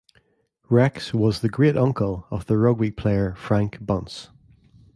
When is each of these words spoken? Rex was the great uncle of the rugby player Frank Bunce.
Rex 0.67 1.13
was 1.13 1.41
the 1.41 1.47
great 1.47 1.77
uncle 1.77 2.25
of 2.31 2.47
the 2.47 2.57
rugby 2.57 2.89
player 2.89 3.35
Frank 3.35 3.77
Bunce. 3.85 4.31